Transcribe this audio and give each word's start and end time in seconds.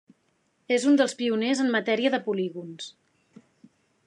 És 0.77 0.87
un 0.91 0.97
dels 1.01 1.13
pioners 1.19 1.61
en 1.67 1.71
matèria 1.77 2.13
de 2.17 2.23
polígons. 2.31 2.93